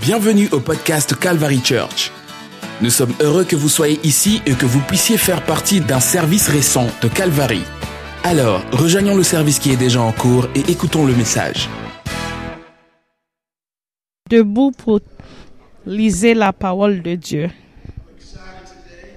[0.00, 2.10] Bienvenue au podcast Calvary Church.
[2.80, 6.48] Nous sommes heureux que vous soyez ici et que vous puissiez faire partie d'un service
[6.48, 7.60] récent de Calvary.
[8.24, 11.68] Alors, rejoignons le service qui est déjà en cours et écoutons le message.
[14.30, 15.00] Debout pour
[15.84, 17.50] liser la parole de Dieu.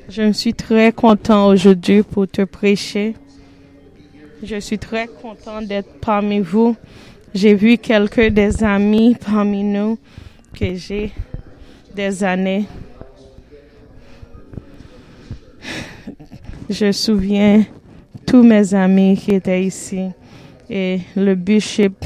[0.09, 3.15] Je suis très content aujourd'hui pour te prêcher.
[4.43, 6.75] Je suis très content d'être parmi vous.
[7.33, 9.97] J'ai vu quelques des amis parmi nous
[10.53, 11.11] que j'ai
[11.95, 12.65] des années.
[16.69, 17.65] Je souviens
[18.25, 20.09] tous mes amis qui étaient ici
[20.69, 22.05] et le bishop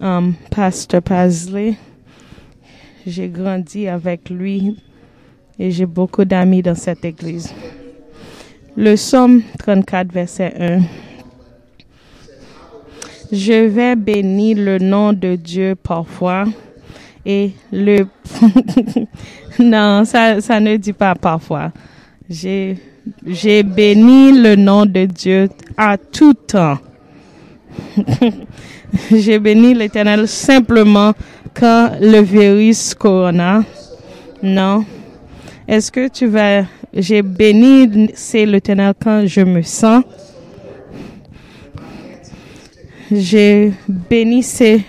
[0.00, 1.74] um, Pastor Pasley.
[3.06, 4.76] J'ai grandi avec lui
[5.58, 7.52] et j'ai beaucoup d'amis dans cette église.
[8.76, 10.80] Le psaume 34, verset 1.
[13.32, 16.44] Je vais bénir le nom de Dieu parfois
[17.72, 18.06] le...
[19.58, 21.72] non, ça, ça ne dit pas parfois.
[22.28, 22.76] J'ai,
[23.26, 26.78] j'ai béni le nom de Dieu à tout temps.
[29.12, 31.12] j'ai béni l'éternel simplement
[31.54, 33.62] quand le virus corona.
[34.42, 34.84] Non.
[35.68, 40.04] Est-ce que tu vas, j'ai béni c'est l'éternel quand je me sens.
[43.10, 44.82] J'ai béni c'est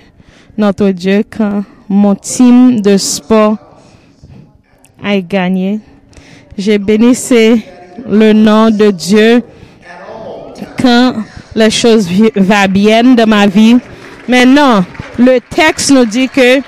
[0.57, 3.57] notre Dieu quand mon team de sport
[5.03, 5.81] a gagné.
[6.57, 7.13] J'ai béni
[8.07, 9.43] le nom de Dieu
[10.81, 11.15] quand
[11.53, 13.77] les choses vont bien dans ma vie.
[14.25, 14.85] Maintenant,
[15.19, 16.61] le texte nous dit que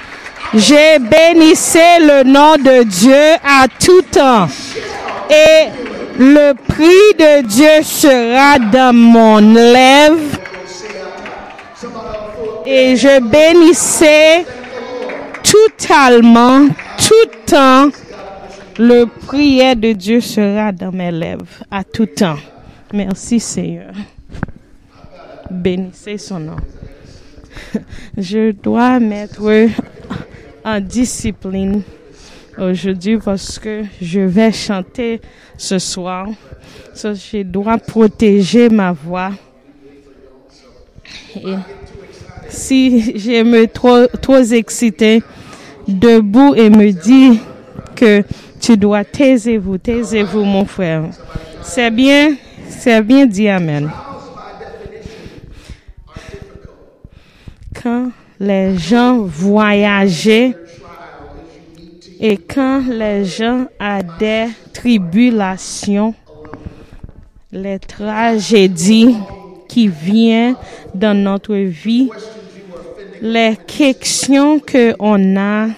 [0.56, 4.50] j'ai bénissé le nom de Dieu à tout temps.
[5.30, 5.70] Et
[6.20, 10.38] le prix de Dieu sera dans mon lèvre.
[12.66, 14.46] Et je bénissais
[15.70, 17.90] totalement, tout temps,
[18.78, 22.38] le prière de Dieu sera dans mes lèvres à tout temps.
[22.94, 23.94] Merci Seigneur.
[25.50, 26.56] Bénissez son nom.
[28.18, 29.68] Je dois mettre
[30.66, 31.82] en discipline
[32.58, 35.20] aujourd'hui parce que je vais chanter
[35.58, 36.28] ce soir.
[36.96, 39.32] je dois protéger ma voix.
[41.36, 41.56] Et
[42.50, 44.42] si je me trop, trop
[45.88, 47.40] debout et me dit
[47.96, 48.24] que
[48.60, 51.06] tu dois taisez-vous, taisez-vous mon frère.
[51.62, 52.36] C'est bien,
[52.70, 53.92] c'est bien dit Amen.
[57.82, 60.56] Quand les gens voyageaient
[62.20, 66.14] et quand les gens ont des tribulations,
[67.52, 69.16] les tragédies
[69.68, 70.56] qui viennent
[70.96, 72.10] dans notre vie,
[73.24, 75.70] les questions que on a,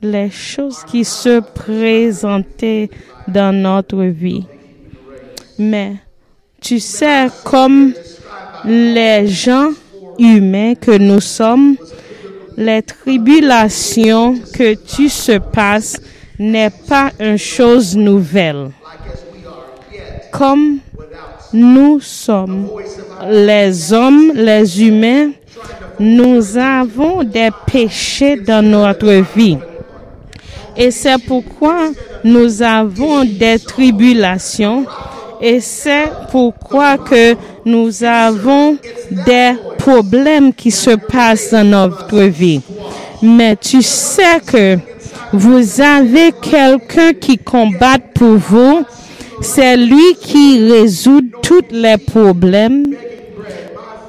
[0.00, 2.88] les choses qui se présentaient
[3.28, 4.46] dans notre vie.
[5.58, 5.96] Mais
[6.62, 7.92] tu sais, comme
[8.64, 9.68] les gens
[10.18, 11.76] humains que nous sommes,
[12.56, 16.00] les tribulations que tu se passes
[16.38, 18.70] n'est pas une chose nouvelle.
[20.32, 20.78] Comme
[21.52, 22.66] nous sommes
[23.28, 25.32] les hommes, les humains,
[25.98, 29.58] nous avons des péchés dans notre vie.
[30.76, 31.90] Et c'est pourquoi
[32.22, 34.86] nous avons des tribulations.
[35.40, 38.76] Et c'est pourquoi que nous avons
[39.10, 42.60] des problèmes qui se passent dans notre vie.
[43.22, 44.78] Mais tu sais que
[45.32, 48.84] vous avez quelqu'un qui combat pour vous.
[49.40, 52.84] C'est lui qui résout tous les problèmes.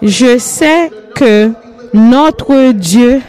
[0.01, 1.51] Je sais que
[1.93, 3.21] notre Dieu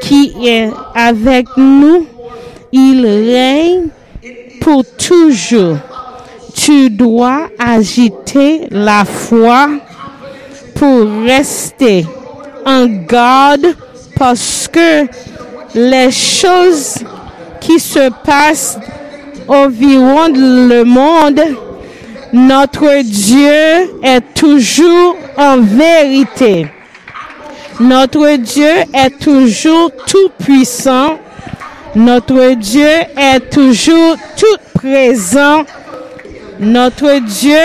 [0.00, 2.06] qui est avec nous,
[2.72, 3.88] il règne
[4.60, 5.76] pour toujours.
[6.54, 9.68] Tu dois agiter la foi
[10.74, 12.06] pour rester
[12.64, 13.66] en garde
[14.16, 15.06] parce que
[15.74, 16.98] les choses
[17.60, 18.78] qui se passent
[19.48, 21.40] environ le monde,
[22.32, 26.66] notre Dieu est toujours en vérité.
[27.80, 31.18] Notre Dieu est toujours tout puissant.
[31.96, 32.86] Notre Dieu
[33.16, 35.64] est toujours tout présent.
[36.60, 37.58] Notre Dieu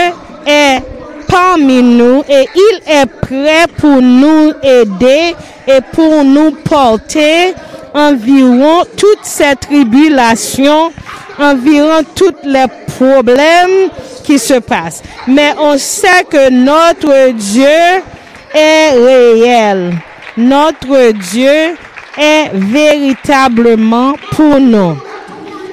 [0.48, 0.82] est
[1.28, 5.36] parmi nous et il est prêt pour nous aider
[5.68, 7.54] et pour nous porter
[7.94, 10.92] environ toutes ces tribulations,
[11.38, 12.66] environ tous les
[12.98, 13.90] problèmes
[14.24, 15.04] qui se passent.
[15.28, 18.02] Mais on sait que notre Dieu
[18.54, 19.94] est réel.
[20.38, 21.76] Notre Dieu
[22.18, 24.98] est véritablement pour nous.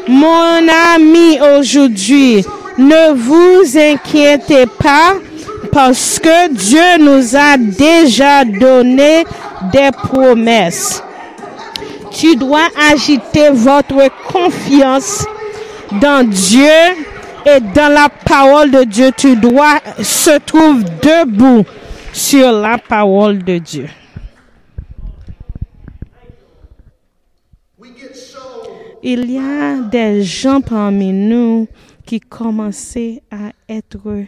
[0.09, 2.45] Mon ami aujourd'hui,
[2.79, 5.15] ne vous inquiétez pas
[5.73, 9.25] parce que Dieu nous a déjà donné
[9.73, 11.03] des promesses.
[12.13, 15.27] Tu dois agiter votre confiance
[16.01, 16.71] dans Dieu
[17.45, 19.11] et dans la parole de Dieu.
[19.17, 21.65] Tu dois se trouver debout
[22.17, 23.89] sur la parole de Dieu.
[29.03, 31.69] Il y a des gens parmi nous
[32.07, 34.25] qui commençaient à être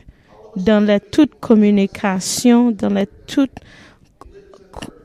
[0.55, 3.57] dans la toute communication, dans la toute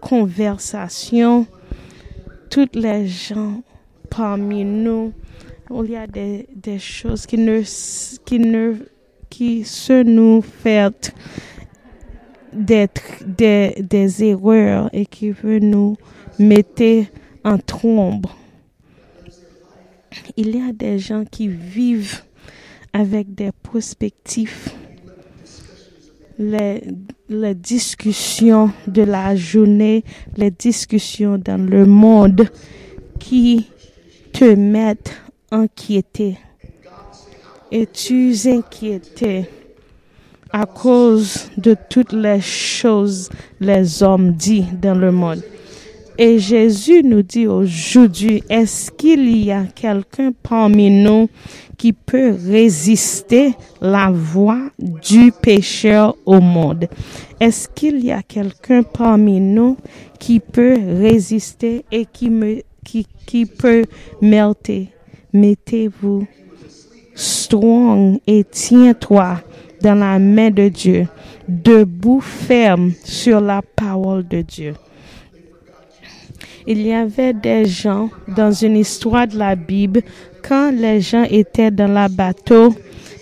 [0.02, 1.48] conversation,
[2.50, 3.64] toutes les gens
[4.10, 5.14] parmi nous,
[5.72, 11.14] il y a des, choses qui ne, se nous fait
[12.56, 15.96] d'être des, des erreurs et qui veut nous
[16.40, 17.10] mettre
[17.44, 18.28] en trombe.
[20.38, 22.22] Il y a des gens qui vivent
[22.92, 24.70] avec des perspectives.
[26.40, 26.84] Les,
[27.30, 30.04] les discussions de la journée,
[30.36, 32.48] les discussions dans le monde
[33.20, 33.70] qui
[34.32, 35.16] te mettent
[35.52, 36.38] inquiété.
[37.72, 39.46] Es-tu inquiété?
[40.54, 43.30] À cause de toutes les choses
[43.60, 45.42] les hommes disent dans le monde?
[46.18, 51.28] Et Jésus nous dit aujourd'hui, est-ce qu'il y a quelqu'un parmi nous
[51.76, 56.88] qui peut résister la voix du pécheur au monde?
[57.40, 59.76] Est-ce qu'il y a quelqu'un parmi nous
[60.20, 63.84] qui peut résister et qui me, qui, qui peut
[64.22, 64.90] melter?
[65.34, 66.28] Mettez-vous
[67.16, 69.40] strong et tiens-toi
[69.84, 71.08] dans la main de Dieu,
[71.48, 74.74] debout ferme sur la parole de Dieu.
[76.66, 80.02] Il y avait des gens dans une histoire de la Bible
[80.42, 82.74] quand les gens étaient dans la bateau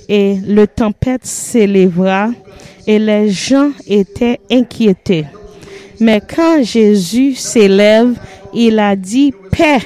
[0.07, 2.29] et le tempête s'élèvera
[2.85, 5.25] et les gens étaient inquiétés.
[5.99, 8.13] Mais quand Jésus s'élève,
[8.53, 9.79] il a dit paix,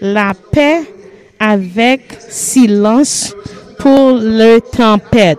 [0.00, 0.80] la paix
[1.38, 3.34] avec silence
[3.78, 5.38] pour le tempête.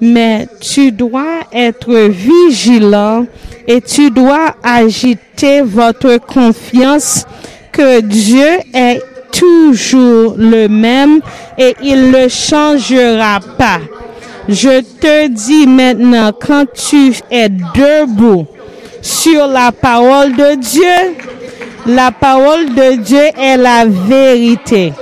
[0.00, 3.26] Mais tu dois être vigilant
[3.66, 7.26] et tu dois agiter votre confiance
[7.72, 9.02] que Dieu est
[9.32, 11.20] toujours le même
[11.58, 13.80] et il ne changera pas.
[14.48, 18.46] Je te dis maintenant, quand tu es debout
[19.02, 21.14] sur la parole de Dieu,
[21.86, 24.92] la parole de Dieu est la vérité.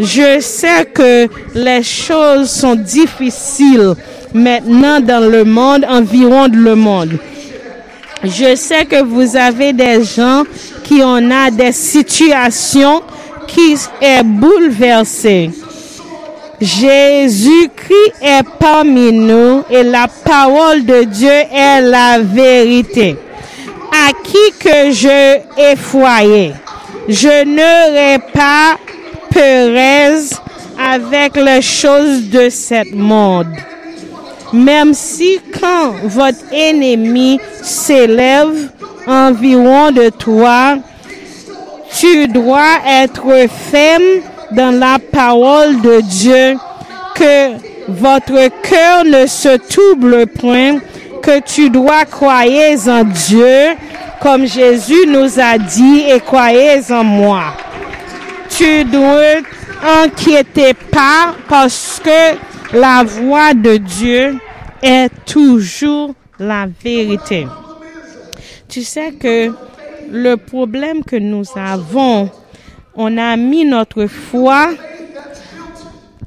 [0.00, 3.94] Je sais que les choses sont difficiles
[4.34, 7.18] maintenant dans le monde, environ le monde.
[8.24, 10.42] Je sais que vous avez des gens
[10.84, 13.02] qui ont a des situations
[13.46, 15.50] qui est bouleversées.
[16.60, 23.16] Jésus-Christ est parmi nous et la parole de Dieu est la vérité.
[23.92, 25.38] À qui que je
[25.72, 26.52] effroyé,
[27.08, 28.76] je n'aurai pas
[29.30, 30.34] peureuse
[30.78, 33.46] avec les choses de ce monde.
[34.52, 38.70] Même si quand votre ennemi s'élève
[39.06, 40.76] environ de toi,
[41.98, 44.22] tu dois être ferme
[44.52, 46.56] dans la parole de Dieu,
[47.14, 47.50] que
[47.88, 50.78] votre cœur ne se trouble point,
[51.22, 53.74] que tu dois croyer en Dieu,
[54.20, 57.54] comme Jésus nous a dit, et croyez en moi.
[58.50, 59.42] Tu dois
[60.02, 62.36] inquiéter pas parce que
[62.72, 64.38] la voix de Dieu
[64.82, 67.46] est toujours la vérité.
[68.68, 69.52] Tu sais que
[70.10, 72.30] le problème que nous avons,
[72.94, 74.70] on a mis notre foi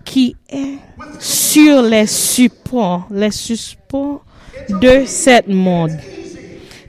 [0.06, 0.78] qui est
[1.20, 4.24] sur les supports, les supports
[4.70, 5.92] de ce monde.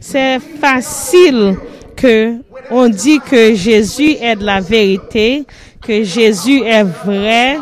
[0.00, 1.56] C'est facile
[1.94, 2.38] que
[2.70, 5.44] on dit que Jésus est de la vérité,
[5.80, 7.58] que Jésus est vrai.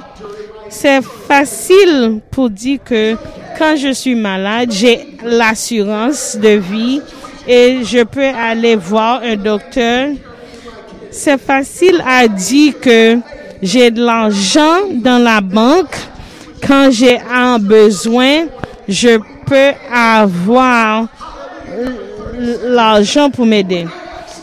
[0.70, 3.16] C'est facile pour dire que
[3.58, 7.02] quand je suis malade, j'ai l'assurance de vie
[7.46, 10.10] et je peux aller voir un docteur.
[11.10, 13.18] C'est facile à dire que
[13.60, 15.96] j'ai de l'argent dans la banque.
[16.66, 18.46] Quand j'ai un besoin,
[18.88, 21.08] je peux avoir
[22.62, 23.86] l'argent pour m'aider.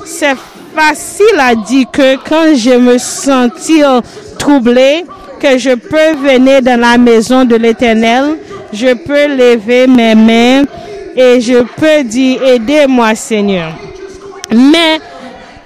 [0.06, 0.36] C'est
[0.76, 4.02] facile à dire que quand je me sentir
[4.38, 5.06] troublé,
[5.40, 8.38] que je peux venir dans la maison de l'éternel,
[8.74, 10.64] je peux lever mes mains
[11.16, 13.72] et je peux dire, aidez-moi Seigneur.
[14.52, 15.00] Mais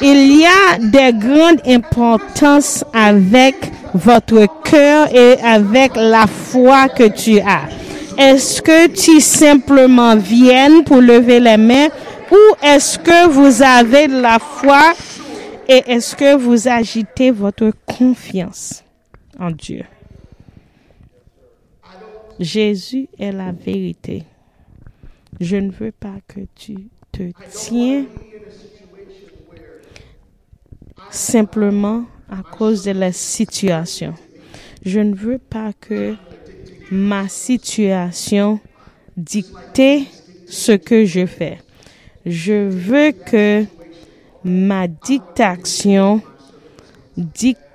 [0.02, 3.56] il y a des grandes importances avec
[3.94, 7.68] votre cœur et avec la foi que tu as.
[8.18, 11.88] Est-ce que tu simplement viens pour lever les mains
[12.32, 14.94] ou est-ce que vous avez la foi
[15.68, 18.84] et est-ce que vous agitez votre confiance?
[19.42, 19.84] En Dieu?
[22.40, 24.24] Jésus est la vérité.
[25.40, 26.76] Je ne veux pas que tu
[27.12, 28.06] te tiens
[31.10, 34.14] simplement à cause de la situation.
[34.86, 36.16] Je ne veux pas que
[36.92, 38.60] ma situation
[39.18, 39.82] dicte
[40.48, 41.58] ce que je fais.
[42.26, 43.66] Je veux que
[44.44, 46.22] ma dictation
[47.18, 47.71] dicte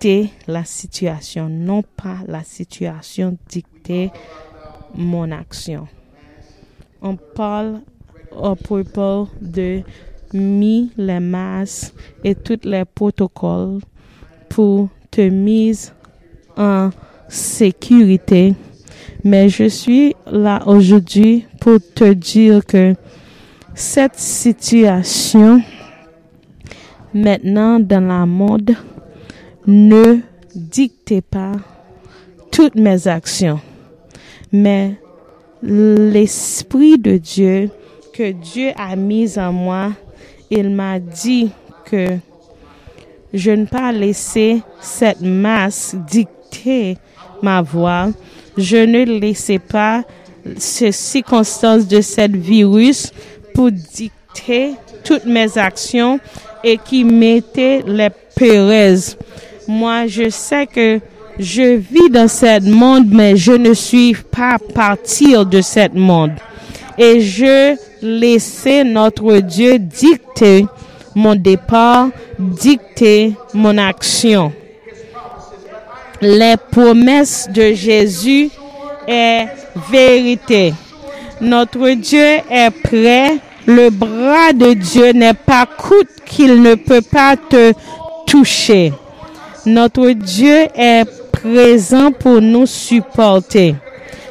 [0.46, 4.10] la situation, non pas la situation dicter
[4.94, 5.88] mon action.
[7.02, 7.80] On parle
[8.36, 9.82] au propos de
[10.32, 11.94] mis les masques
[12.25, 13.80] et tous les protocoles
[14.48, 15.92] pour te mise
[16.56, 16.90] en
[17.28, 18.54] sécurité.
[19.25, 22.94] Mais je suis là aujourd'hui pour te dire que
[23.75, 25.60] cette situation
[27.12, 28.76] maintenant dans la mode
[29.66, 30.20] ne
[30.54, 31.52] dicte pas
[32.50, 33.61] toutes mes actions,
[34.52, 34.94] mais
[35.62, 37.70] l'Esprit de Dieu
[38.12, 39.92] que Dieu a mis en moi,
[40.50, 41.50] il m'a dit
[41.85, 42.16] que
[43.35, 46.96] je ne pas laisser cette masse dicter
[47.42, 48.08] ma voix.
[48.56, 50.04] Je ne laissais pas
[50.56, 53.12] ces circonstances de cette virus
[53.52, 56.18] pour dicter toutes mes actions
[56.64, 59.16] et qui mettait les peureuses.
[59.68, 61.00] Moi, je sais que
[61.38, 66.32] je vis dans ce monde, mais je ne suis pas partir de ce monde.
[66.96, 70.66] Et je laissais notre Dieu dicter
[71.14, 72.08] mon départ,
[72.38, 74.52] dicter mon action.
[76.20, 78.50] Les promesses de Jésus
[79.06, 79.46] est
[79.90, 80.73] vérité.
[81.40, 83.38] Notre Dieu est prêt.
[83.66, 87.73] Le bras de Dieu n'est pas coûte qu'il ne peut pas te
[88.26, 88.92] toucher.
[89.66, 93.75] Notre Dieu est présent pour nous supporter.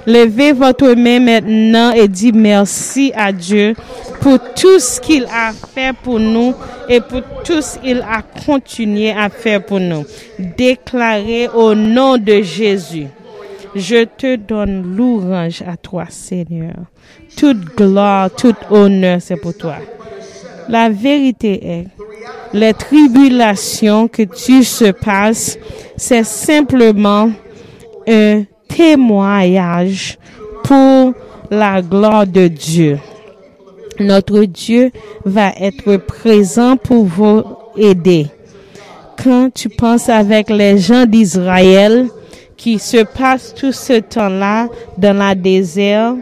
[0.07, 3.73] Levez votre main maintenant et dis merci à Dieu
[4.21, 6.53] pour tout ce qu'il a fait pour nous
[6.87, 10.05] et pour tout ce qu'il a continué à faire pour nous.
[10.39, 13.07] Déclarez au nom de Jésus.
[13.75, 16.75] Je te donne l'orange à toi, Seigneur.
[17.35, 19.75] Toute gloire, tout honneur, c'est pour toi.
[20.67, 21.87] La vérité est,
[22.53, 25.57] les tribulations que tu se passes,
[25.95, 27.29] c'est simplement
[28.07, 30.17] un témoignage
[30.63, 31.13] pour
[31.51, 32.99] la gloire de Dieu.
[33.99, 34.91] Notre Dieu
[35.23, 37.43] va être présent pour vous
[37.77, 38.27] aider.
[39.23, 42.07] Quand tu penses avec les gens d'Israël
[42.57, 44.67] qui se passent tout ce temps-là
[44.97, 46.15] dans la désert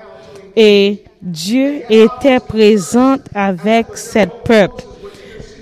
[0.55, 4.83] et Dieu était présent avec cette peuple.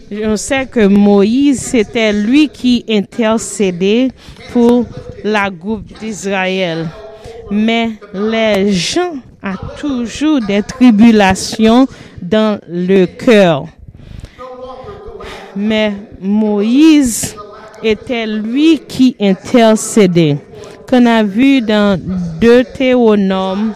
[0.09, 4.07] Je sais que Moïse, c'était lui qui intercédait
[4.51, 4.87] pour
[5.23, 6.87] la groupe d'Israël.
[7.51, 9.13] Mais les gens
[9.43, 11.87] ont toujours des tribulations
[12.19, 13.65] dans le cœur.
[15.55, 17.35] Mais Moïse
[17.83, 20.37] était lui qui intercédait.
[20.89, 21.99] Qu'on a vu dans
[22.41, 23.73] Deutéronome,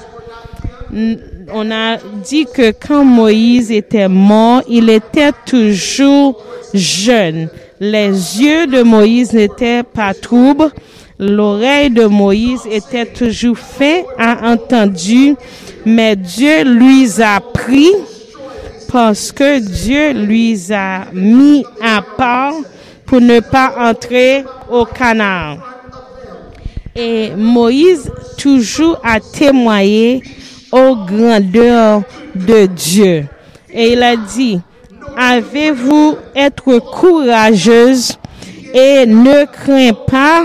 [1.54, 6.42] on a dit que quand Moïse était mort, il était toujours
[6.74, 7.50] jeune.
[7.80, 8.10] Les
[8.42, 10.72] yeux de Moïse n'étaient pas troubles.
[11.20, 15.36] L'oreille de Moïse était toujours fait, a entendu,
[15.86, 17.92] mais Dieu lui a pris
[18.92, 22.54] parce que Dieu lui a mis à part
[23.06, 25.60] pour ne pas entrer au canal.
[26.96, 30.22] Et Moïse toujours a témoigné
[30.76, 32.02] aux grandeurs
[32.36, 33.26] de Dieu.
[33.74, 34.60] Et il a dit,
[35.18, 38.18] avez-vous être courageuse
[38.74, 40.44] et ne crains pas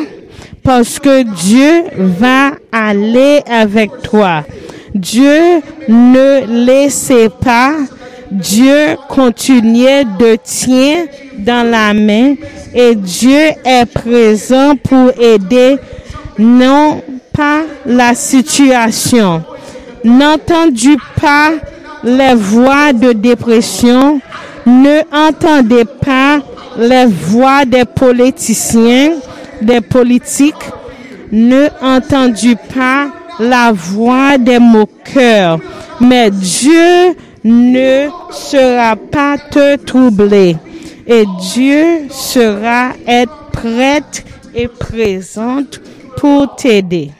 [0.62, 4.44] parce que Dieu va aller avec toi?
[4.94, 7.75] Dieu ne laissez pas.
[8.30, 11.06] Dieu continue de tenir
[11.38, 12.37] dans la main
[12.72, 15.76] et Dieu est présent pour aider
[16.38, 19.42] non pas la situation.
[20.04, 21.52] N'entendez pas
[22.02, 24.21] les voix de dépression.
[24.66, 26.40] Ne entendez pas
[26.78, 29.12] les voix des politiciens,
[29.61, 30.54] des politiques.
[31.33, 35.59] Ne entendez pas la voix des moqueurs.
[36.00, 37.14] Mais Dieu
[37.45, 40.57] ne sera pas te troubler.
[41.11, 45.80] et Dieu sera être prête et présente
[46.16, 47.11] pour t'aider.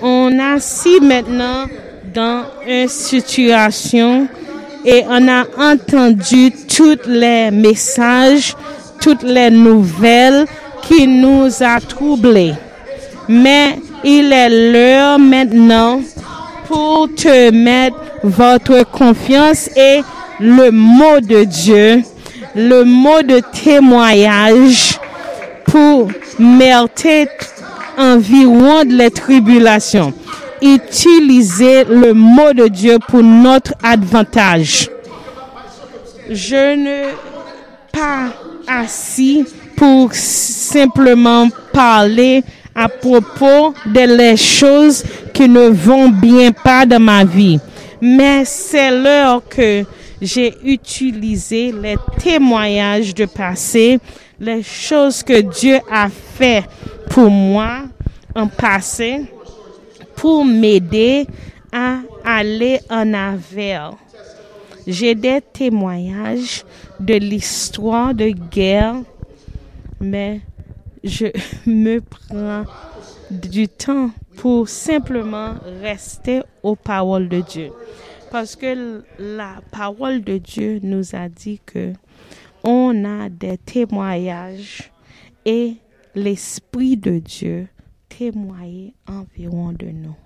[0.00, 1.64] On a si maintenant
[2.14, 4.28] dans une situation
[4.84, 8.54] et on a entendu tous les messages,
[9.00, 10.46] toutes les nouvelles
[10.82, 12.54] qui nous a troublés.
[13.28, 16.00] Mais il est l'heure maintenant
[16.66, 20.00] pour te mettre votre confiance et
[20.38, 22.02] le mot de Dieu,
[22.54, 24.98] le mot de témoignage
[25.64, 27.28] pour mériter
[27.98, 30.12] environ les tribulations.
[30.62, 34.88] Utilisez le mot de Dieu pour notre avantage.
[36.30, 37.10] Je ne
[37.92, 38.32] pas
[38.66, 39.44] assis
[39.76, 42.42] pour simplement parler
[42.74, 47.58] à propos de les choses qui ne vont bien pas dans ma vie.
[48.00, 49.84] Mais c'est l'heure que
[50.20, 53.98] j'ai utilisé les témoignages de passé,
[54.40, 56.64] les choses que Dieu a fait
[57.10, 57.84] pour moi
[58.34, 59.26] en passé,
[60.14, 61.26] pour m'aider
[61.72, 63.98] à aller en avant.
[64.86, 66.64] J'ai des témoignages
[66.98, 68.96] de l'histoire de guerre,
[70.00, 70.40] mais
[71.04, 71.26] je
[71.66, 72.64] me prends
[73.30, 77.70] du temps pour simplement rester aux paroles de Dieu.
[78.30, 81.92] Parce que la parole de Dieu nous a dit que
[82.70, 84.92] on a des témoignages
[85.46, 85.76] et
[86.14, 87.66] l'Esprit de Dieu
[88.10, 90.16] témoigne environ de nous.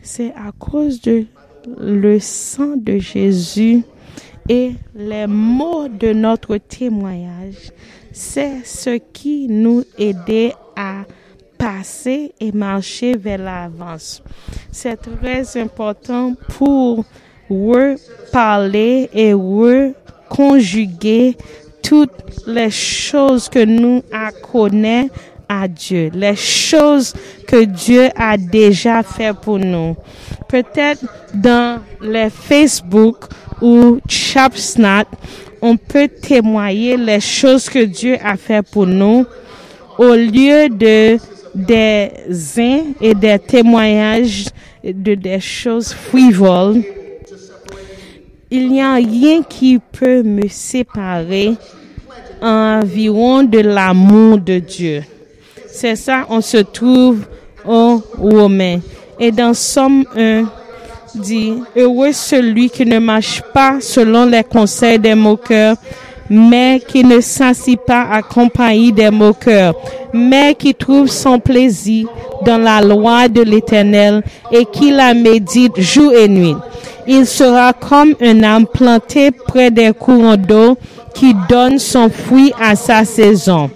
[0.00, 1.26] C'est à cause de
[1.78, 3.82] le sang de Jésus
[4.48, 7.70] et les mots de notre témoignage,
[8.12, 11.04] c'est ce qui nous aide à
[11.58, 14.22] passer et marcher vers l'avance.
[14.72, 17.04] C'est très important pour
[17.48, 21.36] reparler et reconjuguer
[21.82, 22.10] toutes
[22.46, 24.02] les choses que nous
[24.50, 25.10] connaissons
[25.48, 27.12] à Dieu, les choses
[27.46, 29.96] que Dieu a déjà fait pour nous.
[30.48, 33.24] Peut-être dans les Facebook
[33.60, 35.04] ou Chapsnat,
[35.60, 39.26] on peut témoigner les choses que Dieu a fait pour nous
[39.98, 41.18] au lieu de
[41.54, 42.10] des
[42.58, 44.46] uns et des témoignages
[44.82, 46.82] de des choses frivoles.
[48.56, 51.54] Il n'y a rien qui peut me séparer
[52.40, 55.02] environ de l'amour de Dieu.
[55.66, 57.26] C'est ça, on se trouve
[57.66, 58.78] au Romain.
[59.18, 60.44] Et dans Somme 1,
[61.16, 65.74] dit, heureux celui qui ne marche pas selon les conseils des moqueurs,
[66.30, 69.74] mais qui ne s'assit pas à compagnie des moqueurs,
[70.12, 72.06] mais qui trouve son plaisir
[72.46, 76.54] dans la loi de l'Éternel et qui la médite jour et nuit.
[77.06, 80.78] Il sera comme un âme planté près des courants d'eau
[81.14, 83.70] qui donne son fruit à sa saison.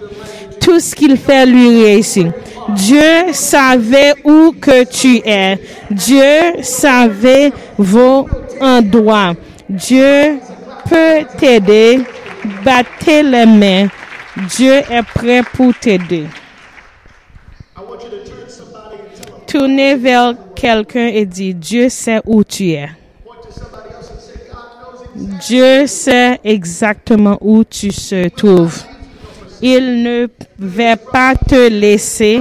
[0.59, 2.27] Tout ce qu'il fait lui réussit.
[2.69, 5.59] Dieu savait où que tu es.
[5.89, 8.27] Dieu savait vos
[8.59, 9.33] endroits.
[9.69, 10.39] Dieu
[10.89, 12.01] peut t'aider.
[12.63, 13.87] Battez les mains.
[14.47, 16.25] Dieu est prêt pour t'aider.
[19.47, 22.89] Tournez vers quelqu'un et dit, Dieu sait où tu es.
[25.19, 28.83] Dieu sait exactement où tu se trouves.
[29.61, 30.27] Il ne
[30.57, 32.39] va pas te laisser.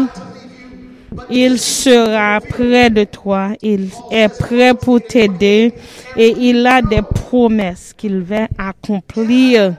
[1.28, 3.50] Il sera près de toi.
[3.62, 5.72] Il est prêt pour t'aider
[6.16, 9.74] et il a des promesses qu'il va accomplir.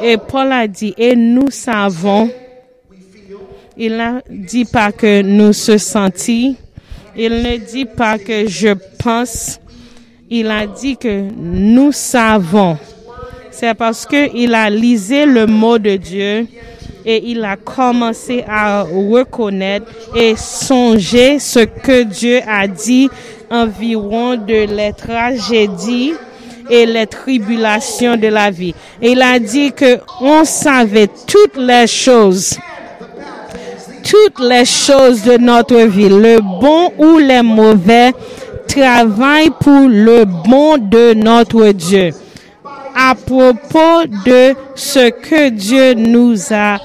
[0.00, 2.30] Et Paul a dit, et nous savons,
[3.76, 6.56] il ne dit pas que nous se sentis,
[7.16, 9.60] il ne dit pas que je pense,
[10.36, 12.76] il a dit que nous savons.
[13.52, 16.48] C'est parce que il a lisé le mot de Dieu
[17.06, 23.08] et il a commencé à reconnaître et songer ce que Dieu a dit
[23.48, 26.14] environ de les tragédies
[26.68, 28.74] et les tribulations de la vie.
[29.00, 32.58] Il a dit que on savait toutes les choses
[34.04, 38.12] toutes les choses de notre vie, le bon ou les mauvais,
[38.74, 42.10] travaillent pour le bon de notre Dieu.
[42.96, 46.78] À propos de ce que Dieu nous a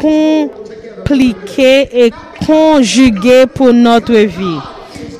[0.00, 2.12] compliqué et
[2.46, 4.58] conjugué pour notre vie.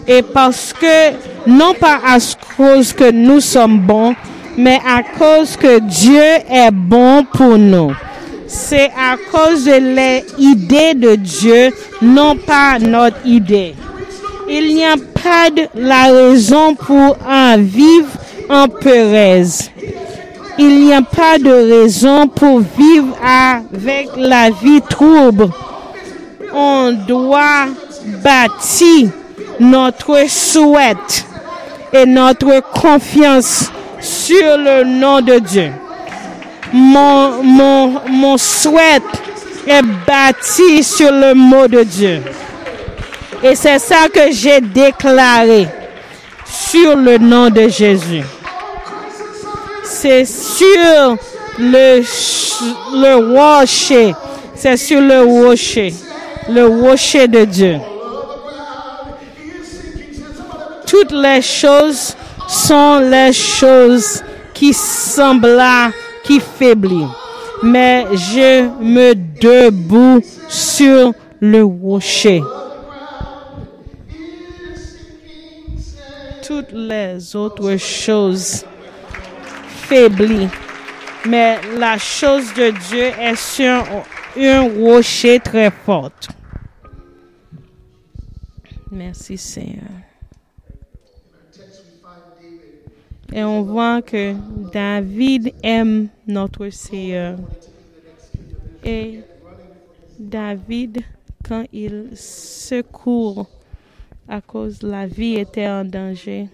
[0.06, 1.12] Et parce que,
[1.46, 2.18] non pas à
[2.56, 4.14] cause que nous sommes bons,
[4.56, 7.92] mais à cause que Dieu est bon pour nous
[8.52, 11.70] c'est à cause de l'idée de Dieu,
[12.02, 13.76] non pas notre idée.
[14.52, 17.16] Il n'y a pas de raison pour
[17.56, 18.08] vivre
[18.48, 19.44] en Perez.
[20.58, 25.50] Il n'y a pas de raison pour vivre avec la vie trouble.
[26.52, 27.66] On doit
[28.24, 29.10] bâtir
[29.60, 30.96] notre souhait
[31.92, 35.70] et notre confiance sur le nom de Dieu.
[36.72, 39.00] Mon, mon, mon souhait
[39.68, 42.20] est bâti sur le mot de Dieu.
[43.42, 45.66] Et c'est ça que j'ai déclaré
[46.44, 48.22] sur le nom de Jésus.
[49.84, 51.16] C'est sur
[51.58, 52.02] le,
[52.92, 54.14] le rocher.
[54.54, 55.94] C'est sur le rocher.
[56.50, 57.78] Le rocher de Dieu.
[60.86, 62.14] Toutes les choses
[62.46, 64.22] sont les choses
[64.52, 65.62] qui semblent,
[66.24, 67.06] qui faiblissent.
[67.62, 72.42] Mais je me debout sur le rocher.
[76.50, 78.64] Toutes les autres choses
[79.86, 80.50] faiblissent.
[81.24, 83.84] Mais la chose de Dieu est sur
[84.36, 86.10] un rocher très fort.
[88.90, 89.92] Merci Seigneur.
[93.32, 94.34] Et on voit que
[94.72, 97.38] David aime notre Seigneur.
[98.84, 99.20] Et
[100.18, 101.04] David,
[101.48, 103.46] quand il secourt
[104.30, 106.46] à cause la vie était en danger,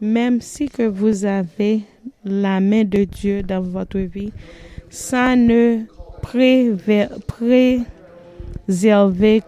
[0.00, 1.82] même si que vous avez
[2.24, 4.32] la main de Dieu dans votre vie,
[4.88, 5.82] ça ne
[6.22, 7.84] préserve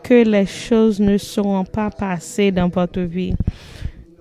[0.02, 3.34] que les choses ne seront pas passées dans votre vie.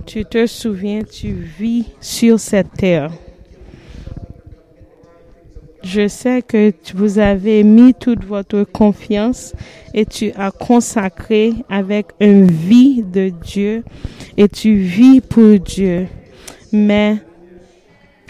[0.06, 3.12] Tu te souviens, tu vis sur cette terre.
[5.86, 9.54] Je sais que vous avez mis toute votre confiance
[9.94, 13.84] et tu as consacré avec une vie de Dieu
[14.36, 16.08] et tu vis pour Dieu.
[16.74, 17.18] Mais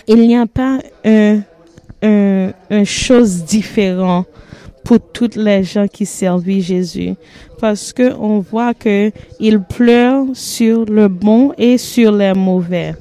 [0.06, 1.39] il n'y a pas un,
[2.04, 4.28] un, une chose différente
[4.84, 7.13] pour toutes les gens qui servent Jésus.
[7.62, 12.96] Parce que on voit que il pleure sur le bon et sur les mauvais.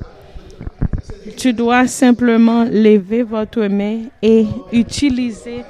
[1.36, 5.62] Tu dois simplement lever votre main et utiliser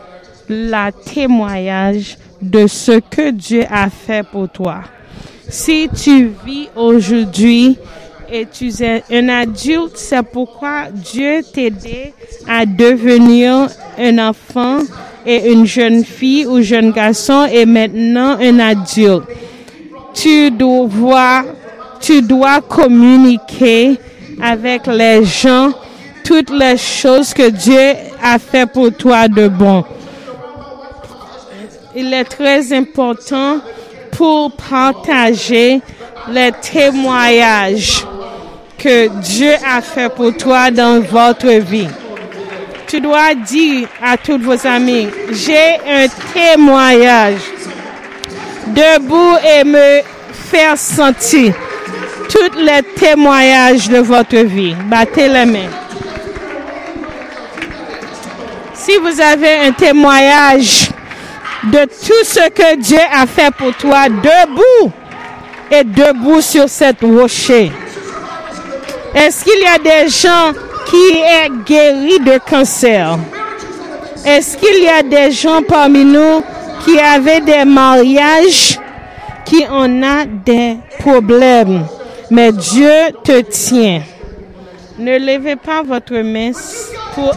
[0.48, 4.82] la témoignage de ce que Dieu a fait pour toi.
[5.48, 7.76] Si tu vis aujourd'hui
[8.30, 12.12] et tu es un adulte, c'est pourquoi Dieu t'aide
[12.48, 14.78] à devenir un enfant
[15.26, 19.24] et une jeune fille ou jeune garçon et maintenant un adulte.
[20.12, 21.44] Tu dois,
[22.00, 23.98] tu dois communiquer
[24.40, 25.72] avec les gens
[26.24, 27.92] toutes les choses que Dieu
[28.22, 29.84] a fait pour toi de bon.
[31.94, 33.58] Il est très important
[34.10, 35.80] pour partager
[36.30, 38.04] les témoignages
[38.78, 41.88] que Dieu a fait pour toi dans votre vie.
[42.86, 47.40] Tu dois dire à tous vos amis, j'ai un témoignage
[48.68, 50.00] debout et me
[50.32, 51.54] faire sentir
[52.34, 54.74] tous les témoignages de votre vie.
[54.86, 55.70] Battez les mains.
[58.74, 60.88] Si vous avez un témoignage
[61.64, 64.92] de tout ce que Dieu a fait pour toi, debout
[65.70, 67.70] et debout sur cette rocher.
[69.14, 70.52] Est-ce qu'il y a des gens
[70.86, 73.16] qui sont guéris de cancer?
[74.26, 76.42] Est-ce qu'il y a des gens parmi nous
[76.84, 78.78] qui avaient des mariages,
[79.44, 81.86] qui en a des problèmes?
[82.34, 82.90] Mais Dieu
[83.22, 84.02] te tient.
[84.98, 86.50] Ne levez pas votre main
[87.14, 87.32] pour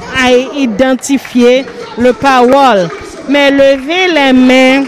[0.56, 1.66] identifier
[2.00, 2.90] le parole,
[3.30, 4.86] mais levez les mains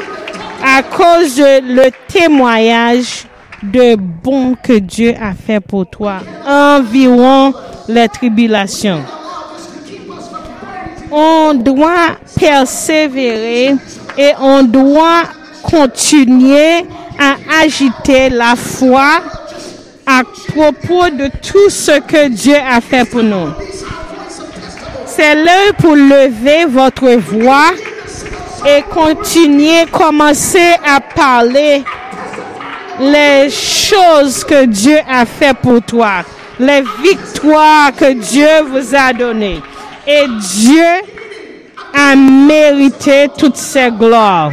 [0.66, 3.26] à cause de le témoignage
[3.62, 7.54] de bon que Dieu a fait pour toi environ
[7.88, 9.04] les tribulations.
[11.12, 13.76] On doit persévérer
[14.18, 15.22] et on doit
[15.62, 16.88] continuer
[17.20, 19.22] à agiter la foi
[20.10, 23.50] à propos de tout ce que Dieu a fait pour nous.
[25.06, 27.72] C'est l'heure pour lever votre voix
[28.66, 31.84] et continuer, commencer à parler
[33.00, 36.24] les choses que Dieu a fait pour toi,
[36.60, 39.62] les victoires que Dieu vous a données.
[40.08, 40.84] Et Dieu
[41.94, 44.52] a mérité toutes ces gloires.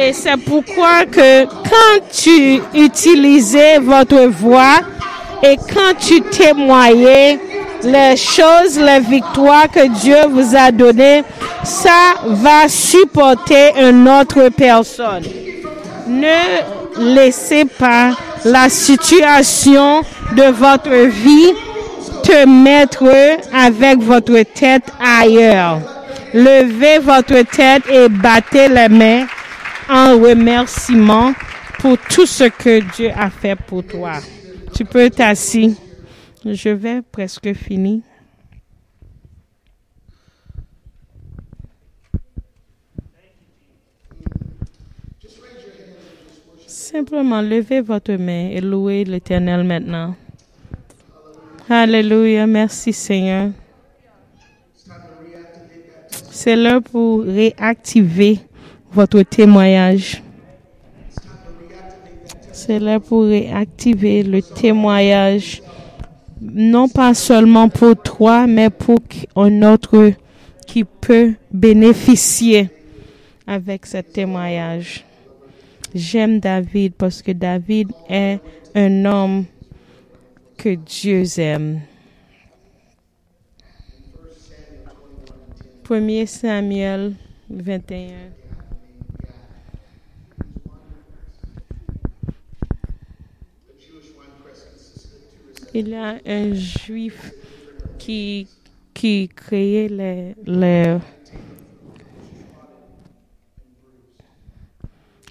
[0.00, 4.78] Et c'est pourquoi que quand tu utilisais votre voix
[5.42, 7.40] et quand tu témoignais
[7.82, 11.24] les choses, les victoires que Dieu vous a données,
[11.64, 15.24] ça va supporter une autre personne.
[16.06, 18.12] Ne laissez pas
[18.44, 20.02] la situation
[20.36, 21.52] de votre vie
[22.22, 23.04] te mettre
[23.52, 25.80] avec votre tête ailleurs.
[26.32, 29.26] Levez votre tête et battez les mains
[29.88, 31.32] en remerciement
[31.78, 34.20] pour tout ce que Dieu a fait pour toi.
[34.74, 35.70] Tu peux t'asseoir.
[36.44, 38.02] Je vais presque finir.
[46.66, 50.14] Simplement levez votre main et louez l'Éternel maintenant.
[51.68, 53.50] Alléluia, merci Seigneur.
[56.30, 58.40] C'est l'heure pour réactiver
[58.92, 60.22] votre témoignage.
[62.52, 65.62] C'est l'heure pour réactiver le témoignage,
[66.40, 68.98] non pas seulement pour toi, mais pour
[69.36, 70.12] un autre
[70.66, 72.68] qui peut bénéficier
[73.46, 75.04] avec ce témoignage.
[75.94, 78.40] J'aime David parce que David est
[78.74, 79.44] un homme
[80.56, 81.80] que Dieu aime.
[85.88, 87.14] 1 Samuel
[87.48, 88.37] 21.
[95.74, 97.32] Il y a un juif
[97.98, 98.48] qui,
[98.94, 100.98] qui créait les, les,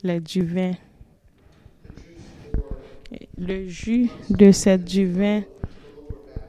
[0.03, 0.71] les.
[3.37, 5.41] Le jus de cette du vin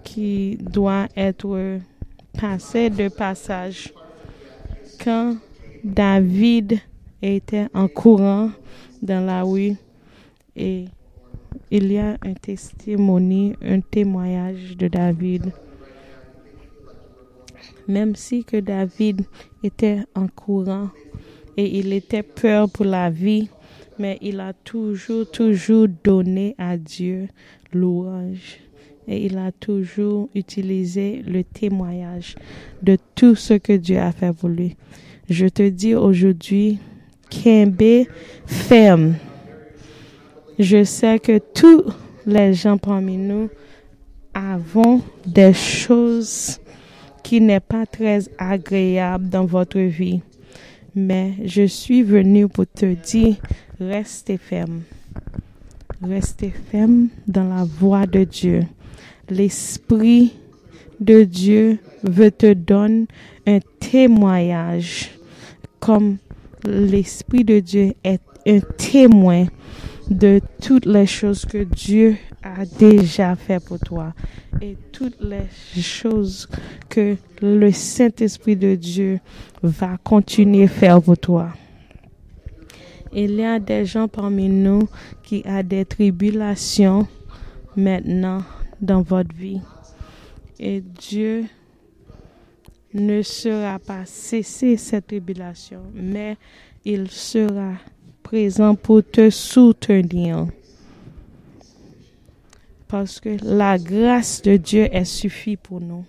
[0.05, 1.79] qui doit être
[2.39, 3.93] passé de passage.
[5.03, 5.37] Quand
[5.83, 6.81] David
[7.23, 8.51] était en courant
[9.03, 9.77] dans la rue
[10.57, 10.87] et
[11.71, 15.53] il y a un testimony, un témoignage de David.
[17.87, 19.23] Même si que David
[19.63, 20.91] était en courant
[21.57, 23.49] et il était peur pour la vie,
[23.99, 27.29] mais il a toujours, toujours donné à Dieu
[27.73, 28.61] louange.
[29.07, 32.37] Et il a toujours utilisé le témoignage
[32.83, 34.77] de tout ce que Dieu a fait pour lui.
[35.31, 36.79] Je te dis aujourd'hui,
[37.31, 38.07] Kembe
[38.47, 39.15] ferme.
[40.59, 41.85] Je sais que tous
[42.27, 43.49] les gens parmi nous
[44.35, 46.59] avons des choses
[47.23, 50.21] qui n'est pas très agréables dans votre vie.
[50.97, 53.37] Mais je suis venu pour te dire,
[53.79, 54.83] restez ferme.
[56.03, 58.63] Restez ferme dans la voie de Dieu.
[59.31, 60.35] L'Esprit
[60.99, 63.07] de Dieu veut te donner
[63.47, 65.13] un témoignage
[65.79, 66.17] comme
[66.65, 69.47] l'Esprit de Dieu est un témoin
[70.11, 74.15] de toutes les choses que Dieu a déjà fait pour toi
[74.61, 75.47] et toutes les
[75.81, 76.49] choses
[76.89, 79.21] que le Saint-Esprit de Dieu
[79.63, 81.51] va continuer à faire pour toi.
[83.13, 84.89] Il y a des gens parmi nous
[85.23, 87.07] qui ont des tribulations
[87.77, 88.43] maintenant
[88.81, 89.61] dans votre vie.
[90.59, 91.45] Et Dieu
[92.95, 96.37] ne sera pas cesser cette tribulation, mais
[96.85, 97.75] il sera
[98.29, 100.49] présent pour te soutenir.
[102.87, 106.05] Parce que la grâce de Dieu est suffit pour nous.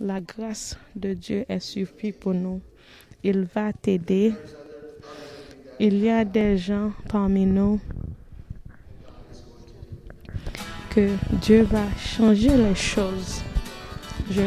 [0.00, 2.60] La grâce de Dieu est suffit pour nous.
[3.22, 4.32] Il va t'aider.
[5.78, 7.78] Il y a des gens parmi nous
[10.90, 11.10] que
[11.40, 13.40] Dieu va changer les choses.
[14.32, 14.42] Je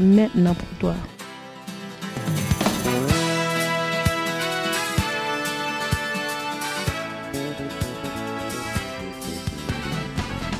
[0.00, 1.13] maintenant pour toi.